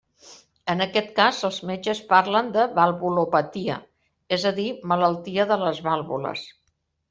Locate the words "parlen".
2.15-2.49